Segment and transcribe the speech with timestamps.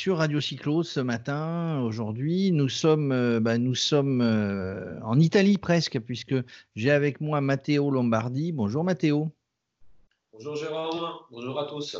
[0.00, 5.58] Sur Radio Cyclo ce matin, aujourd'hui, nous sommes, euh, ben, nous sommes euh, en Italie
[5.58, 6.34] presque, puisque
[6.74, 8.50] j'ai avec moi Matteo Lombardi.
[8.50, 9.30] Bonjour Matteo.
[10.32, 11.98] Bonjour Jérôme, bonjour à tous.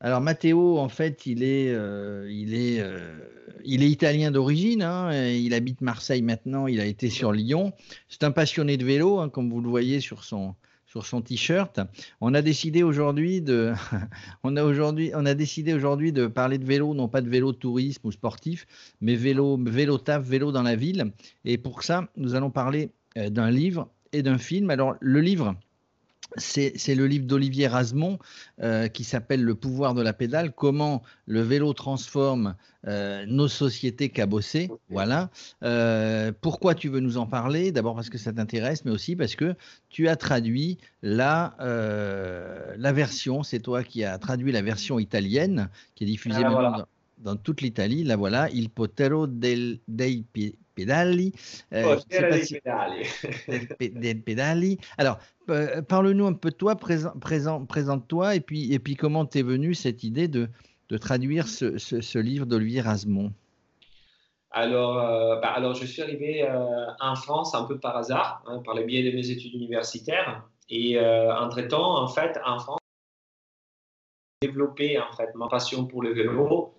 [0.00, 2.84] Alors Matteo, en fait, il est, euh, il est,
[3.64, 4.82] il est italien d'origine.
[4.82, 6.66] Hein, il habite Marseille maintenant.
[6.66, 7.72] Il a été sur Lyon.
[8.08, 10.56] C'est un passionné de vélo, hein, comme vous le voyez sur son,
[10.96, 11.80] sur son t-shirt.
[12.22, 13.72] On a décidé aujourd'hui de,
[14.44, 17.52] on a aujourd'hui, on a décidé aujourd'hui de parler de vélo, non pas de vélo
[17.52, 18.66] tourisme ou sportif,
[19.02, 21.12] mais vélo, vélo taf, vélo dans la ville.
[21.44, 24.70] Et pour ça, nous allons parler euh, d'un livre et d'un film.
[24.70, 25.54] Alors le livre,
[26.36, 28.18] c'est le livre d'Olivier Rasmont
[28.60, 32.54] euh, qui s'appelle Le pouvoir de la pédale, comment le vélo transforme
[32.86, 34.70] euh, nos sociétés cabossées.
[34.90, 35.30] Voilà.
[35.62, 37.72] Euh, pourquoi tu veux nous en parler?
[37.72, 39.54] D'abord parce que ça t'intéresse, mais aussi parce que
[39.88, 46.04] tu as traduit la, la version, c'est toi qui as traduit la version italienne qui
[46.04, 46.86] est diffusée ah, maintenant
[47.18, 48.04] dans, toute l'Italie.
[48.04, 50.24] La voilà, Il potero del, dei
[50.76, 51.32] pédali.
[51.72, 51.96] Euh,
[54.24, 54.78] pédali.
[54.98, 55.18] Alors,
[55.50, 60.04] euh, parle-nous un peu de toi, présente-toi, et puis, et puis comment t'es venue cette
[60.04, 60.48] idée de,
[60.90, 63.32] de traduire ce, ce, livre d'Olivier Rasmont
[64.52, 68.62] alors, euh, bah, alors, je suis arrivé euh, en France un peu par hasard, hein,
[68.64, 70.48] par le biais de mes études universitaires.
[70.70, 72.78] Et entre-temps, en fait, en France,
[74.40, 76.74] j'ai développé en fait, ma passion pour le vélo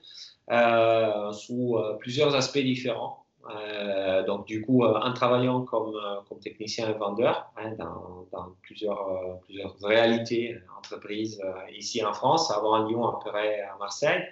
[1.32, 3.27] sous plusieurs aspects différents.
[3.50, 8.28] Euh, donc, du coup, euh, en travaillant comme, euh, comme technicien et vendeur hein, dans,
[8.62, 9.40] plusieurs
[9.82, 11.42] réalités, entreprises
[11.76, 14.24] ici en France, avant à Lyon, après à Marseille.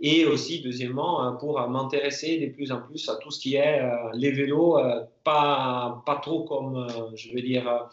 [0.00, 3.82] Et aussi, deuxièmement, pour m'intéresser de plus en plus à tout ce qui est
[4.14, 4.78] les vélos,
[5.24, 7.88] pas, pas trop comme, je veux dire,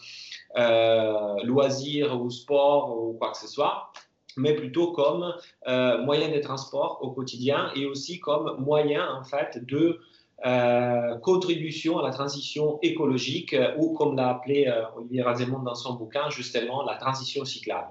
[1.44, 3.92] loisirs ou sport ou quoi que ce soit,
[4.38, 5.34] mais plutôt comme
[5.66, 10.00] moyen de transport au quotidien et aussi comme moyen, en fait, de
[10.46, 15.76] euh, contribution à la transition écologique, euh, ou comme l'a appelé euh, Olivier Razemont dans
[15.76, 17.90] son bouquin, justement, la transition cyclable.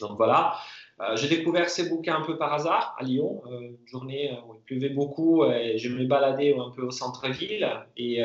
[0.00, 0.54] Donc voilà,
[1.14, 4.94] j'ai découvert ces bouquins un peu par hasard à Lyon, une journée où il pleuvait
[4.94, 8.22] beaucoup et je me baladais un peu au centre-ville et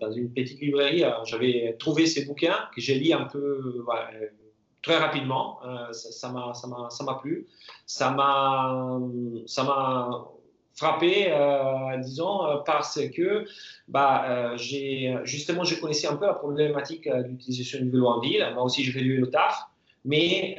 [0.00, 3.84] dans une petite librairie, j'avais trouvé ces bouquins que j'ai lu un peu
[4.82, 5.60] très rapidement.
[5.92, 7.48] ça m'a plu,
[7.86, 9.00] ça m'a
[10.78, 13.44] frappé, euh, disons, euh, parce que
[13.88, 18.20] bah, euh, j'ai justement, je connaissais un peu la problématique de l'utilisation du vélo en
[18.20, 18.46] ville.
[18.54, 19.58] Moi aussi, je fais du vélo taf,
[20.04, 20.56] mais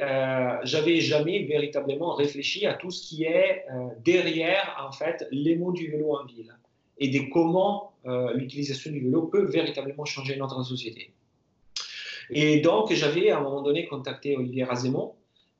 [0.64, 3.64] j'avais jamais véritablement réfléchi à tout ce qui est
[4.04, 6.54] derrière, en fait, les mots du vélo en ville
[6.98, 7.94] et de comment
[8.34, 11.12] l'utilisation du vélo peut véritablement changer notre société.
[12.28, 15.14] Et donc, j'avais à un moment donné contacté Olivier Razemont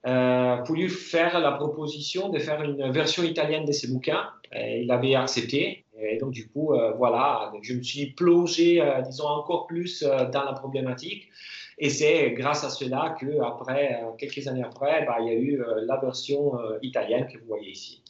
[0.06, 4.30] euh, pour lui faire la proposition de faire une version italienne de ses bouquins.
[4.52, 5.84] il avait accepté.
[6.02, 10.44] Et donc, du coup, euh, voilà, je me suis plongé, euh, disons, encore plus dans
[10.44, 11.28] la problématique.
[11.76, 15.62] Et c'est grâce à cela que, après, quelques années après, bah, il y a eu
[15.86, 16.52] la version
[16.82, 18.02] italienne que vous voyez ici.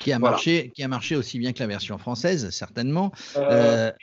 [0.00, 3.10] Qui a, marché, qui a marché aussi bien que la version française, certainement.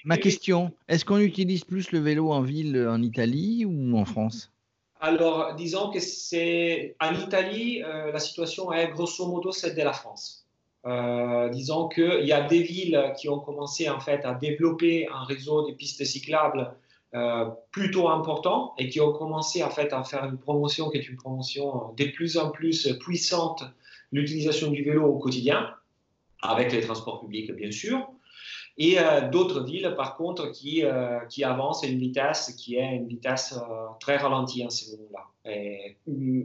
[0.04, 4.53] ma question, est-ce qu'on utilise plus le vélo en ville en Italie ou en France?
[5.04, 9.92] Alors, disons que c'est en Italie, euh, la situation est grosso modo celle de la
[9.92, 10.48] France.
[10.86, 15.26] Euh, disons qu'il y a des villes qui ont commencé en fait à développer un
[15.26, 16.74] réseau de pistes cyclables
[17.16, 21.10] euh, plutôt important et qui ont commencé en fait à faire une promotion qui est
[21.10, 23.66] une promotion de plus en plus puissante
[24.14, 25.70] l'utilisation du vélo au quotidien,
[26.42, 28.10] avec les transports publics bien sûr
[28.78, 32.96] et euh, d'autres villes, par contre, qui, euh, qui avancent à une vitesse qui est
[32.96, 35.26] une vitesse euh, très ralentie en ce moment-là.
[35.46, 35.98] Et,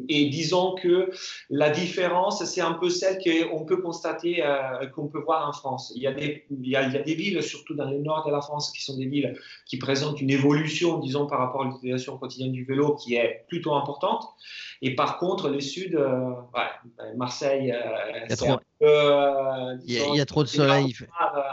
[0.09, 1.11] et, disons que
[1.51, 4.43] la différence, c'est un peu celle qu'on peut constater,
[4.93, 5.93] qu'on peut voir en France.
[5.95, 7.99] Il y, a des, il, y a, il y, a des, villes, surtout dans le
[7.99, 11.63] nord de la France, qui sont des villes qui présentent une évolution, disons, par rapport
[11.63, 14.25] à l'utilisation quotidienne du vélo qui est plutôt importante.
[14.83, 17.73] Et par contre, le sud, ouais, Marseille,
[18.25, 18.59] il y a trop,
[19.87, 20.93] il y a trop de soleil.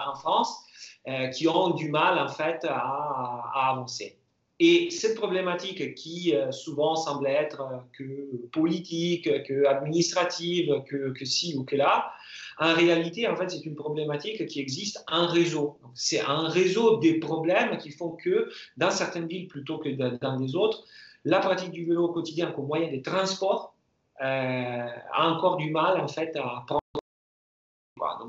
[0.08, 0.66] En France.
[1.07, 4.18] Euh, qui ont du mal en fait à, avancer.
[4.60, 11.24] Et cette problématique qui euh, souvent semble être euh, que politique, que administrative, que, que
[11.24, 12.12] ci ou que là,
[12.57, 15.78] en réalité, en fait, c'est une problématique qui existe en réseau.
[15.94, 20.56] C'est un réseau des problèmes qui font que dans certaines villes plutôt que dans les
[20.56, 20.86] autres,
[21.24, 23.75] la pratique du vélo au quotidien comme moyen de transport
[24.18, 26.81] a encore du mal en fait à prendre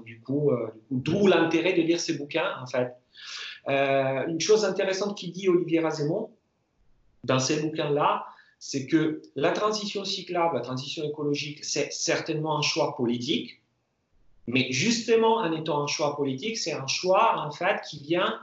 [0.06, 2.94] du coup, euh, d'où l'intérêt de lire ces bouquins, en fait.
[3.68, 6.30] Euh, une chose intéressante qu'il dit Olivier Razemont
[7.24, 8.24] dans ces bouquins-là,
[8.60, 13.60] c'est que la transition cyclable, la transition écologique, c'est certainement un choix politique,
[14.46, 18.40] Mais justement, en étant un choix politique, c'est un choix en fait qui vient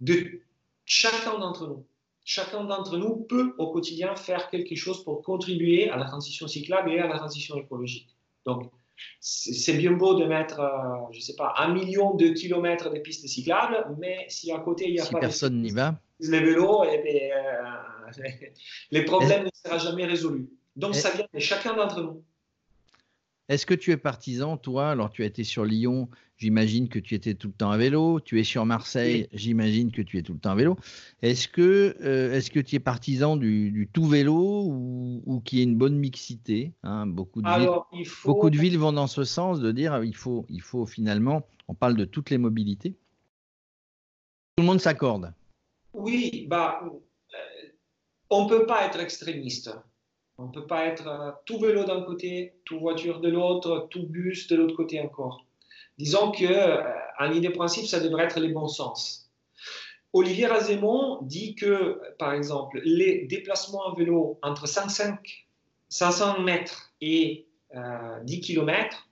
[0.00, 0.40] de
[0.84, 1.84] chacun d'entre nous.
[2.24, 6.90] Chacun d'entre nous peut au quotidien faire quelque chose pour contribuer à la transition cyclable
[6.90, 8.08] et à la transition écologique.
[8.44, 8.68] Donc,
[9.20, 12.98] c'est bien beau de mettre, euh, je ne sais pas, un million de kilomètres de
[12.98, 16.40] pistes cyclables, mais si à côté il n'y a si pas personne n'y va, les
[16.40, 18.46] vélos, et eh euh,
[18.90, 20.48] les problèmes ne seront jamais résolus.
[20.76, 22.22] Donc, ça vient de chacun d'entre nous.
[23.48, 24.90] Est-ce que tu es partisan, toi?
[24.90, 28.20] Alors, tu as été sur Lyon, j'imagine que tu étais tout le temps à vélo.
[28.20, 30.76] Tu es sur Marseille, j'imagine que tu es tout le temps à vélo.
[31.22, 35.62] Est-ce que, euh, est que tu es partisan du, tout vélo ou, ou qu'il y
[35.62, 37.06] ait une bonne mixité hein?
[37.06, 40.60] beaucoup, de villes, beaucoup de villes vont dans ce sens de dire il faut, il
[40.60, 42.96] faut finalement, on parle de toutes les mobilités.
[44.56, 45.32] Tout le monde s'accorde.
[45.94, 47.68] Oui, bah, euh,
[48.28, 49.70] on ne peut pas être extrémiste.
[50.40, 54.06] On ne peut pas être euh, tout vélo d'un côté, tout voiture de l'autre, tout
[54.06, 55.44] bus de l'autre côté encore.
[55.98, 59.32] Disons que, euh, idée principe, ça devrait être les bons sens.
[60.12, 67.76] Olivier Razémont dit que, par exemple, les déplacements en vélo entre 500 mètres et 10
[67.76, 69.08] euh, km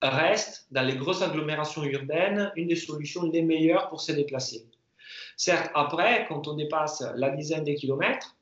[0.00, 4.64] restent, dans les grosses agglomérations urbaines, une des solutions les meilleures pour se déplacer.
[5.36, 8.36] Certes, après, quand on dépasse la dizaine de kilomètres,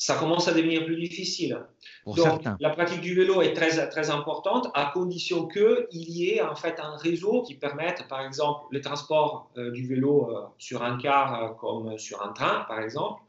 [0.00, 1.60] ça commence à devenir plus difficile.
[2.06, 6.56] Donc, la pratique du vélo est très, très importante à condition qu'il y ait en
[6.56, 10.96] fait un réseau qui permette, par exemple, le transport euh, du vélo euh, sur un
[10.96, 13.20] car euh, comme sur un train, par exemple,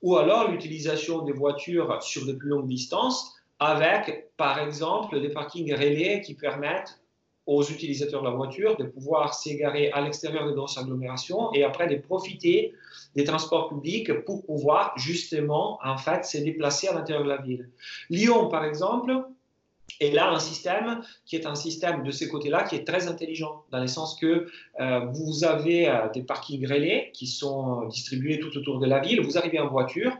[0.00, 5.74] ou alors l'utilisation des voitures sur de plus longues distances avec, par exemple, des parkings
[5.74, 7.03] relais qui permettent
[7.46, 11.86] aux utilisateurs de la voiture de pouvoir s'égarer à l'extérieur de nos agglomérations et après
[11.88, 12.72] de profiter
[13.14, 17.68] des transports publics pour pouvoir justement en fait se déplacer à l'intérieur de la ville.
[18.08, 19.24] Lyon, par exemple,
[20.00, 23.64] est là un système qui est un système de ce côté-là qui est très intelligent,
[23.70, 24.48] dans le sens que
[24.80, 29.20] euh, vous avez euh, des parkings relais qui sont distribués tout autour de la ville,
[29.20, 30.16] vous arrivez en voiture,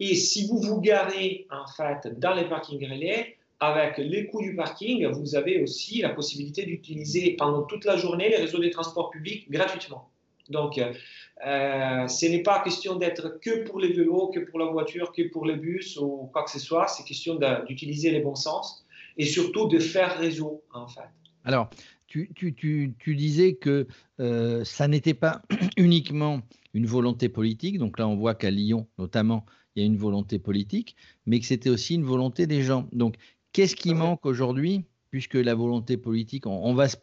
[0.00, 4.54] et si vous vous garez en fait dans les parkings relais, avec les coûts du
[4.54, 9.10] parking, vous avez aussi la possibilité d'utiliser pendant toute la journée les réseaux de transports
[9.10, 10.10] publics gratuitement.
[10.48, 15.12] Donc, euh, ce n'est pas question d'être que pour les vélos, que pour la voiture,
[15.12, 16.88] que pour les bus ou quoi que ce soit.
[16.88, 18.84] C'est question d'utiliser les bons sens
[19.16, 21.00] et surtout de faire réseau, en fait.
[21.44, 21.68] Alors,
[22.06, 23.86] tu disais que
[24.20, 25.42] euh, ça n'était pas
[25.76, 26.40] uniquement
[26.74, 27.78] une volonté politique.
[27.78, 29.44] Donc là, on voit qu'à Lyon, notamment,
[29.74, 30.96] il y a une volonté politique,
[31.26, 32.88] mais que c'était aussi une volonté des gens.
[32.92, 33.16] Donc,
[33.58, 36.96] Qu'est-ce qui manque aujourd'hui puisque la volonté politique, on, va se,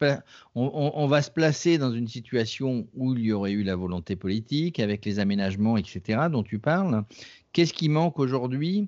[0.55, 4.79] on, va se placer dans une situation où il y aurait eu la volonté politique,
[4.79, 7.03] avec les aménagements, etc., dont tu parles.
[7.51, 8.87] Qu'est-ce qui manque aujourd'hui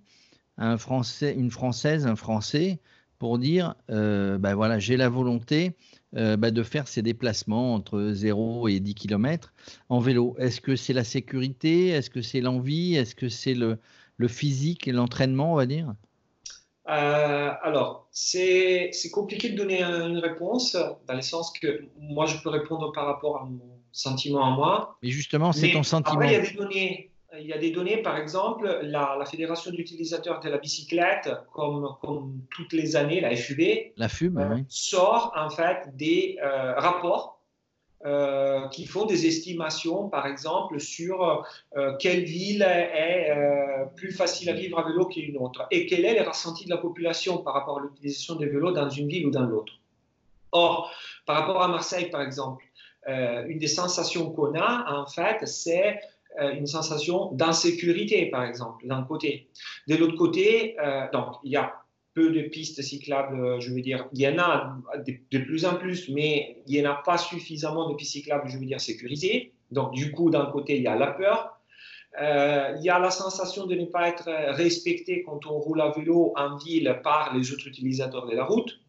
[0.55, 2.79] à un Français, une Française, un Français,
[3.19, 5.75] pour dire, euh, ben voilà, j'ai la volonté
[6.15, 9.53] euh, ben de faire ces déplacements entre 0 et 10 km
[9.89, 11.89] en vélo Est-ce que c'est la sécurité?
[11.89, 12.95] Est-ce que c'est l'envie?
[12.95, 13.77] Est-ce que c'est le,
[14.15, 15.93] le physique et l'entraînement, on va dire?
[16.89, 20.77] Euh, alors, c'est compliqué de donner une réponse,
[21.07, 23.59] dans le sens que moi, je peux répondre par rapport à mon
[23.91, 24.97] sentiment à moi.
[25.03, 26.21] Mais justement, c'est ton sentiment.
[26.21, 27.11] Après, il y a des données.
[27.37, 32.41] Il y a des données, par exemple, la, Fédération d'utilisateurs de la bicyclette, comme, comme,
[32.49, 33.59] toutes les années, la FUB,
[33.97, 37.36] la FUB euh, sort en fait des euh, rapports
[38.05, 41.43] euh, qui font des estimations, par exemple, sur
[41.75, 46.05] euh, quelle ville est euh, plus facile à vivre à vélo qu'une autre et quel
[46.05, 49.25] est le ressenti de la population par rapport à l'utilisation des vélos dans une ville
[49.25, 49.73] ou dans l'autre.
[50.51, 50.91] Or,
[51.25, 52.63] par rapport à Marseille, par exemple,
[53.07, 55.99] une des sensations qu'on a, en fait, c'est
[56.39, 59.49] une sensation d'insécurité, par exemple, d'un côté.
[59.87, 60.75] De l'autre côté,
[61.13, 61.73] donc, il y a
[62.17, 64.07] peu de pistes cyclables, euh, je veux dire.
[64.11, 67.87] Il y en a de, plus en plus, mais il n'y en a pas suffisamment
[67.91, 69.53] de pistes cyclables, je veux dire, sécurisées.
[69.69, 71.59] Donc, du coup, d'un côté, il y a la peur.
[72.19, 75.91] Euh, il y a la sensation de ne pas être respecté quand on roule à
[75.95, 78.79] vélo en ville par les autres utilisateurs de la route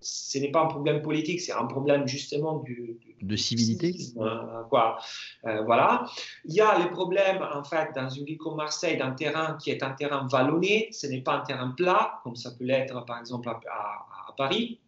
[0.00, 3.94] ce n'est pas un problème politique, c'est un problème justement du, de civilité.
[4.16, 4.98] Euh, quoi.
[5.44, 6.06] Euh, voilà.
[6.44, 9.70] Il y a les problèmes en fait dans une ville comme Marseille d'un terrain qui
[9.70, 13.18] est un terrain vallonné, ce n'est pas un terrain plat comme ça peut l'être par
[13.18, 14.78] exemple à, Paris.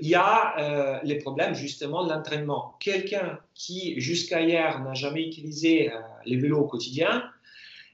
[0.00, 2.76] Il y a euh, les problèmes justement de l'entraînement.
[2.80, 5.90] Quelqu'un qui jusqu'à hier n'a jamais utilisé
[6.24, 7.24] les vélos au quotidien,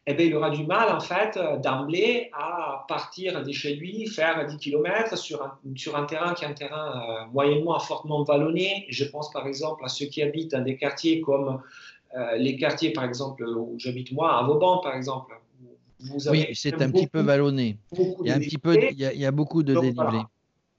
[0.06, 4.06] eh bien, il aura du mal, en fait, euh, d'emblée à partir de chez lui,
[4.06, 7.80] faire 10 km sur un, sur un terrain qui est un terrain euh, moyennement à
[7.80, 8.86] fortement vallonné.
[8.90, 11.60] Je pense par exemple à ceux qui habitent dans des quartiers comme
[12.16, 15.34] euh, les quartiers, par exemple, où j'habite moi, à Vauban, par exemple.
[16.26, 17.78] oui, c'est un petit peu vallonné.
[17.96, 20.20] Il y a, un petit peu, il y a, il y a beaucoup de dénivelé.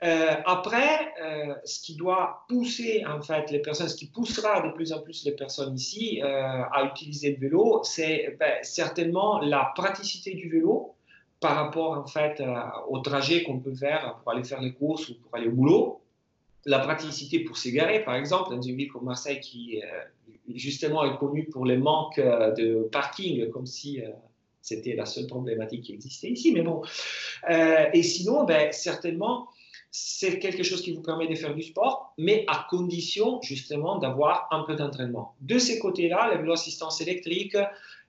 [0.06, 4.72] Euh, après, euh, ce qui doit pousser en fait les personnes, ce qui poussera de
[4.74, 9.72] plus en plus les personnes ici euh, à utiliser le vélo, c'est ben, certainement la
[9.76, 10.94] praticité du vélo
[11.40, 12.42] par rapport en fait
[12.88, 16.02] au trajet qu'on peut faire pour aller faire les courses ou pour aller au boulot.
[16.66, 19.82] La praticité pour s'égarer, par exemple, dans une ville comme Marseille qui
[20.56, 24.02] justement est connue pour les manques de parking, comme si
[24.62, 26.52] c'était la seule problématique qui existait ici.
[26.54, 26.82] Mais bon,
[27.48, 29.48] et sinon, ben, certainement
[29.98, 34.50] c'est quelque chose qui vous permet de faire du sport, mais à condition justement d'avoir
[34.52, 35.36] un peu d'entraînement.
[35.40, 37.56] De ces côtés-là, la vélo-assistance électrique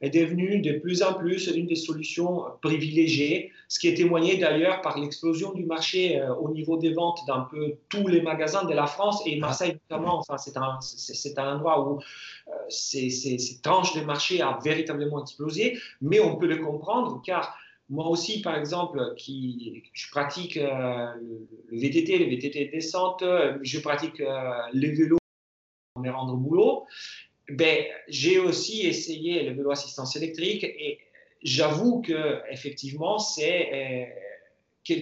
[0.01, 4.81] est devenue de plus en plus une des solutions privilégiées, ce qui est témoigné d'ailleurs
[4.81, 8.75] par l'explosion du marché euh, au niveau des ventes d'un peu tous les magasins de
[8.75, 10.19] la France et Marseille notamment.
[10.19, 14.59] Enfin, c'est un, c'est, un endroit où euh, ces, ces, ces tranches de marché a
[14.65, 17.57] véritablement explosé, mais on peut le comprendre car
[17.89, 21.07] moi aussi, par exemple, qui, je pratique euh,
[21.69, 23.23] le VTT, le VTT descente,
[23.63, 25.19] je pratique euh, le vélo
[25.95, 26.87] pour me rendre au boulot.
[27.49, 30.99] Ben, j'ai aussi essayé le vélo assistance électrique et
[31.43, 34.11] j'avoue que effectivement, c'est
[34.89, 34.95] euh,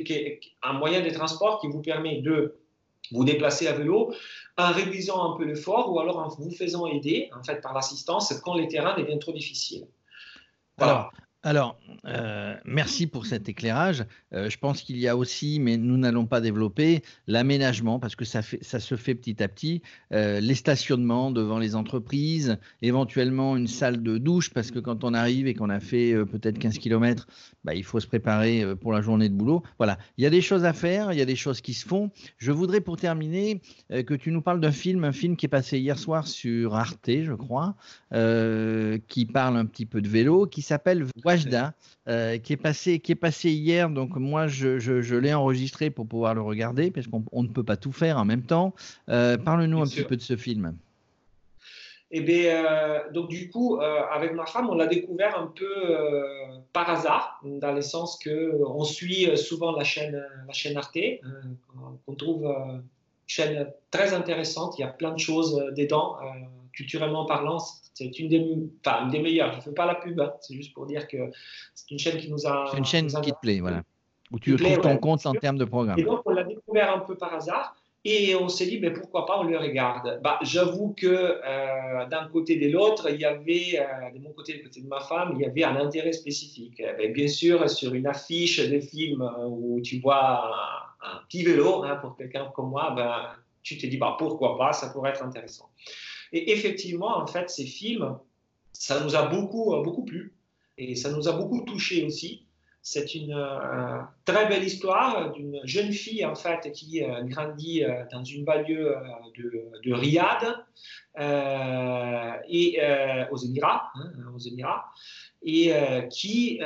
[0.63, 2.61] un moyen de transport qui vous permet de
[3.13, 4.15] vous déplacer à vélo
[4.59, 8.33] en réduisant un peu l'effort ou alors en vous faisant aider en fait par l'assistance
[8.45, 9.87] quand les terrains deviennent trop difficiles.
[10.77, 11.11] Voilà.
[12.07, 14.05] Euh, merci pour cet éclairage.
[14.33, 18.25] Euh, je pense qu'il y a aussi, mais nous n'allons pas développer, l'aménagement, parce que
[18.25, 19.83] ça, se fait petit à petit,
[20.13, 25.15] euh, les stationnements devant les entreprises, éventuellement une salle de douche, parce que quand on
[25.15, 27.27] arrive et qu'on a fait peut-être 15 km,
[27.65, 29.63] bah, il faut se préparer pour la journée de boulot.
[29.79, 31.87] Voilà, il y a des choses à faire, il y a des choses qui se
[31.87, 32.11] font.
[32.39, 33.61] Je voudrais pour terminer
[33.91, 37.11] que tu nous parles d'un film, un film qui est passé hier soir sur Arte,
[37.23, 37.75] je crois,
[38.11, 41.07] qui parle un petit peu de vélo, qui s'appelle
[42.09, 43.91] euh, qui, est passé, qui est passé hier.
[43.91, 47.93] Donc, moi, je, l'ai enregistré pour pouvoir le regarder, parce qu'on ne peut pas tout
[47.93, 48.75] faire en même temps.
[49.09, 50.77] Euh, parle-nous un petit peu de ce film.
[52.11, 56.89] Eh bien, euh, donc du coup, avec ma femme, on l'a découvert un peu par
[56.89, 60.99] hasard, dans le sens que on suit souvent la chaîne, la chaîne Arte,
[62.07, 62.83] qu'on trouve une
[63.27, 64.79] chaîne très intéressante.
[64.79, 66.17] Il y a plein de choses dedans,
[66.75, 67.59] culturellement parlant
[67.95, 69.53] c'est une une des meilleures.
[69.53, 70.33] Je ne fais pas la pub, hein.
[70.41, 71.17] c'est juste pour dire que
[71.75, 72.67] c'est une chaîne qui nous a.
[72.71, 73.83] C'est une chaîne qui te plaît, voilà.
[74.33, 75.99] Où tu trouves ton compte en termes de programme.
[75.99, 77.77] Et donc, on l'a découvert un peu par hasard.
[78.07, 80.21] Et on s'est dit, mais pourquoi pas, on le regarde.
[80.23, 84.53] Bah, J'avoue que euh, d'un côté de l'autre, il y avait, euh, de mon côté,
[84.53, 86.83] du côté de ma femme, il y avait un intérêt spécifique.
[86.99, 90.51] Mais bien sûr, sur une affiche de film où tu vois
[91.03, 93.23] un, petit vélo, hein, pour quelqu'un comme moi, ben,
[93.63, 95.71] tu te dis, bah, pourquoi pas, ça pourrait être intéressant.
[96.35, 98.19] Et effectivement, en fait, ces films,
[98.73, 100.35] ça nous a beaucoup, euh, beaucoup plu
[100.77, 102.45] et ça nous a beaucoup touché aussi.
[102.83, 108.25] C'est une euh, très belle histoire d'une jeune fille en fait qui euh, grandit dans
[108.25, 108.97] une banlieue
[109.39, 110.57] de, Riyad
[112.49, 112.81] et
[113.31, 114.87] aux Émirats, hein, aux Émirats,
[115.43, 115.73] et
[116.11, 116.61] qui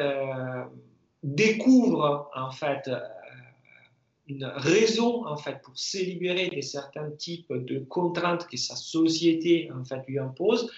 [1.23, 2.91] découvre en fait
[4.29, 9.71] une raison en fait pour se libérer de certains types de contraintes que sa société
[9.73, 10.71] en fait lui impose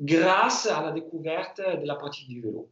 [0.00, 2.68] grâce à la découverte de la pratique du vélo.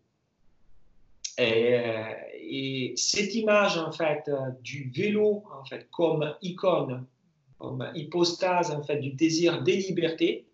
[1.38, 4.30] Et, cette image en fait
[4.62, 7.04] du vélo en fait comme icône,
[7.58, 10.46] comme hypostase en fait du désir des libertés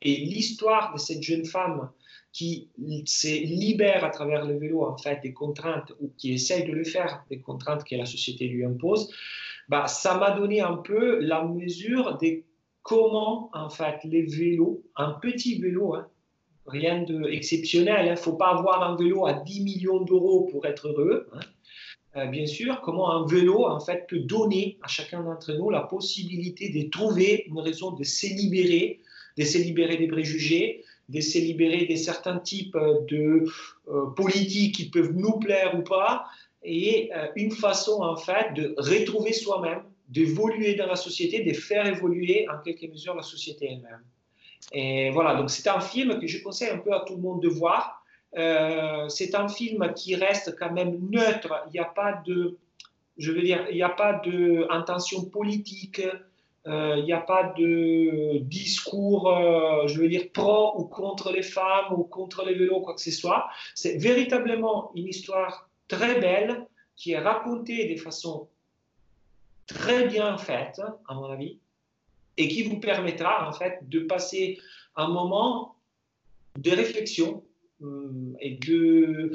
[0.00, 1.90] et l'histoire de cette jeune femme
[2.32, 2.68] qui
[3.06, 6.84] se libère à travers le vélo en fait des contraintes ou qui essaye de le
[6.84, 9.12] faire des contraintes que la société lui impose,
[9.68, 12.42] bah, ça m'a donné un peu la mesure de
[12.82, 16.08] comment en fait les vélos, un petit vélo, hein,
[16.66, 20.66] rien d'exceptionnel, il hein, ne faut pas avoir un vélo à 10 millions d'euros pour
[20.66, 21.28] être heureux.
[21.32, 21.40] Hein.
[22.16, 25.82] Euh, bien sûr, comment un vélo en fait peut donner à chacun d'entre nous la
[25.82, 29.00] possibilité de trouver une raison de se libérer,
[29.38, 32.76] de se libérer des préjugés, de se libérer de certains types
[33.08, 33.44] de
[33.88, 36.24] euh, politiques qui peuvent nous plaire ou pas,
[36.62, 41.86] et euh, une façon en fait de retrouver soi-même, d'évoluer dans la société, de faire
[41.86, 44.04] évoluer en quelque mesure la société elle-même.
[44.72, 47.42] Et voilà, donc c'est un film que je conseille un peu à tout le monde
[47.42, 48.04] de voir.
[48.36, 51.64] Euh, c'est un film qui reste quand même neutre.
[51.68, 52.56] Il n'y a pas de,
[53.16, 56.02] je veux dire, il n'y a pas d'intention politique
[56.66, 61.42] il euh, n'y a pas de discours, euh, je veux dire, pro ou contre les
[61.42, 63.48] femmes ou contre les vélos, quoi que ce soit.
[63.74, 68.48] C'est véritablement une histoire très belle qui est racontée de façon
[69.66, 71.58] très bien faite, à mon avis,
[72.36, 74.58] et qui vous permettra en fait de passer
[74.96, 75.76] un moment
[76.58, 77.42] de réflexion
[77.80, 79.32] hum, et de,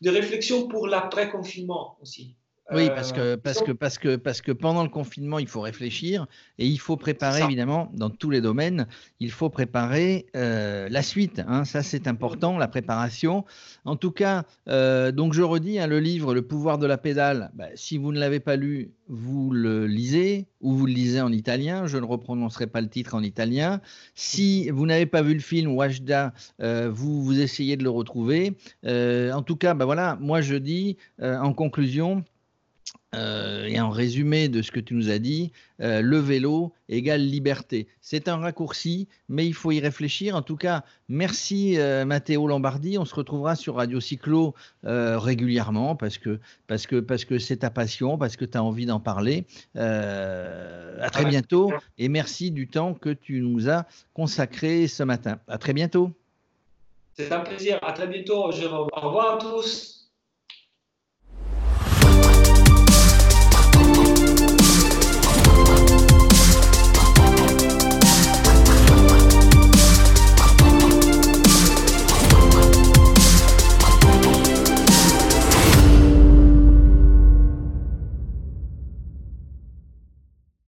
[0.00, 2.36] de réflexion pour l'après-confinement aussi.
[2.72, 6.26] Oui, parce que, parce, que, parce, que, parce que pendant le confinement, il faut réfléchir
[6.58, 8.86] et il faut préparer, évidemment, dans tous les domaines,
[9.20, 11.42] il faut préparer la suite.
[11.46, 13.44] Hein, ça, c'est important, la préparation.
[13.84, 17.66] En tout cas, donc je redis, hein, le livre Le pouvoir de la pédale, bah,
[17.74, 21.86] si vous ne l'avez pas lu, vous le lisez ou vous le lisez en italien.
[21.86, 23.80] Je ne reprononcerai pas le titre en italien.
[24.14, 28.56] Si vous n'avez pas vu le film Wajda, euh, vous, vous essayez de le retrouver.
[28.86, 32.24] Euh, en tout cas, bah voilà, moi je dis euh, en conclusion,
[33.14, 37.22] euh, et en résumé de ce que tu nous as dit, euh, le vélo égale
[37.22, 37.86] liberté.
[38.00, 40.34] C'est un raccourci, mais il faut y réfléchir.
[40.34, 42.98] En tout cas, merci euh, Matteo Lombardi.
[42.98, 47.70] On se retrouvera sur Radio Cyclo régulièrement parce que parce que parce que c'est ta
[47.70, 49.44] passion, parce que tu as envie d'en parler.
[49.74, 55.38] à très bientôt et merci du temps que tu nous as consacré ce matin.
[55.48, 56.10] À très bientôt.
[57.14, 57.78] C'est un plaisir.
[57.82, 58.44] À très bientôt.
[58.44, 60.03] Au revoir à tous.